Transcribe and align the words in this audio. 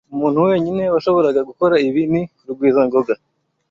Umuntu 0.13 0.39
wenyine 0.49 0.83
washoboraga 0.93 1.41
gukora 1.49 1.75
ibi 1.87 2.03
ni 2.11 2.23
Rugwizangoga. 2.45 3.13